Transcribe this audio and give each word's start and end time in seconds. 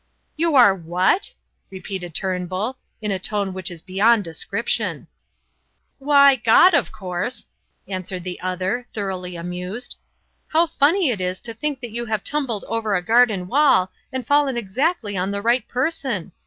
"You 0.35 0.55
are 0.55 0.73
what?" 0.73 1.35
repeated 1.69 2.15
Turnbull, 2.15 2.79
in 3.03 3.11
a 3.11 3.19
tone 3.19 3.53
which 3.53 3.69
is 3.69 3.83
beyond 3.83 4.23
description. 4.23 5.05
"Why, 5.99 6.37
God, 6.37 6.73
of 6.73 6.91
course!" 6.91 7.47
answered 7.87 8.23
the 8.23 8.39
other, 8.41 8.87
thoroughly 8.95 9.35
amused. 9.35 9.97
"How 10.47 10.65
funny 10.65 11.11
it 11.11 11.21
is 11.21 11.39
to 11.41 11.53
think 11.53 11.81
that 11.81 11.91
you 11.91 12.05
have 12.05 12.23
tumbled 12.23 12.63
over 12.67 12.95
a 12.95 13.05
garden 13.05 13.45
wall 13.47 13.91
and 14.11 14.25
fallen 14.25 14.57
exactly 14.57 15.15
on 15.15 15.29
the 15.29 15.39
right 15.43 15.67
person! 15.67 16.31